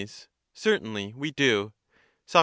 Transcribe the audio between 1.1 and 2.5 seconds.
we do. Soc.